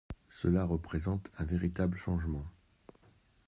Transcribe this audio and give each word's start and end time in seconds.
Cela 0.31 0.65
représente 0.65 1.29
un 1.37 1.43
véritable 1.43 1.95
changement. 1.95 2.47